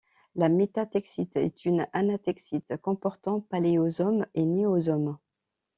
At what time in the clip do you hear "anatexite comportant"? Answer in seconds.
1.93-3.39